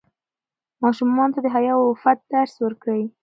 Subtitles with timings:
[0.83, 3.03] ماشومانو ته د حیا او عفت درس ورکړئ.